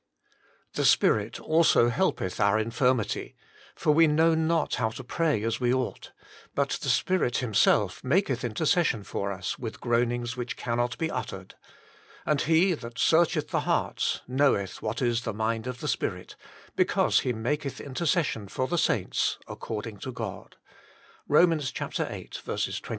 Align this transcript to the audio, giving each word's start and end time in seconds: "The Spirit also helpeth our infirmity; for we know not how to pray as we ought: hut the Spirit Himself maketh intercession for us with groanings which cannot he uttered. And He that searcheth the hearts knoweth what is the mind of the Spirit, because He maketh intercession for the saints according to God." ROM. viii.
"The 0.73 0.83
Spirit 0.83 1.39
also 1.39 1.89
helpeth 1.89 2.39
our 2.39 2.57
infirmity; 2.57 3.35
for 3.75 3.91
we 3.91 4.07
know 4.07 4.33
not 4.33 4.73
how 4.81 4.89
to 4.89 5.03
pray 5.03 5.43
as 5.43 5.59
we 5.59 5.71
ought: 5.71 6.11
hut 6.57 6.79
the 6.81 6.89
Spirit 6.89 7.37
Himself 7.37 8.03
maketh 8.03 8.43
intercession 8.43 9.03
for 9.03 9.31
us 9.31 9.59
with 9.59 9.79
groanings 9.79 10.35
which 10.35 10.57
cannot 10.57 10.99
he 10.99 11.11
uttered. 11.11 11.53
And 12.25 12.41
He 12.41 12.73
that 12.73 12.97
searcheth 12.97 13.49
the 13.49 13.59
hearts 13.59 14.21
knoweth 14.27 14.81
what 14.81 15.03
is 15.03 15.21
the 15.21 15.35
mind 15.35 15.67
of 15.67 15.81
the 15.81 15.87
Spirit, 15.87 16.35
because 16.75 17.19
He 17.19 17.31
maketh 17.31 17.79
intercession 17.79 18.47
for 18.47 18.67
the 18.67 18.79
saints 18.79 19.37
according 19.47 19.97
to 19.99 20.11
God." 20.11 20.55
ROM. 21.27 21.59
viii. 21.59 22.29